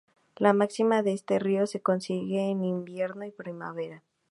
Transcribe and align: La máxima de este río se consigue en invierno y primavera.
La 0.37 0.51
máxima 0.51 1.03
de 1.03 1.13
este 1.13 1.37
río 1.37 1.67
se 1.67 1.79
consigue 1.79 2.49
en 2.49 2.63
invierno 2.63 3.23
y 3.23 3.29
primavera. 3.31 4.01